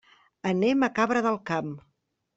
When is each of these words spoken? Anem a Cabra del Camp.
Anem 0.51 0.87
a 0.87 0.91
Cabra 1.01 1.23
del 1.27 1.37
Camp. 1.51 1.73